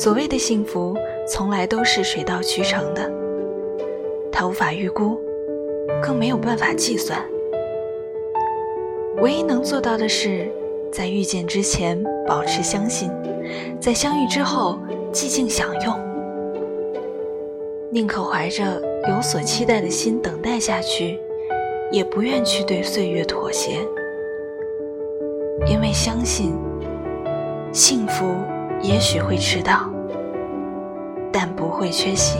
[0.00, 0.96] 所谓的幸福，
[1.26, 3.10] 从来都是水到渠成的，
[4.30, 5.18] 它无法预估，
[6.00, 7.20] 更没有办法计算。
[9.20, 10.48] 唯一能做到的是，
[10.92, 13.10] 在遇见之前保持相信，
[13.80, 14.78] 在相遇之后
[15.12, 15.92] 寂静享用，
[17.90, 21.18] 宁可怀着有所期待的心等待下去，
[21.90, 23.80] 也不愿去对岁月妥协，
[25.66, 26.54] 因为相信
[27.72, 28.26] 幸福。
[28.80, 29.80] 也许会迟到，
[31.32, 32.38] 但不会缺席。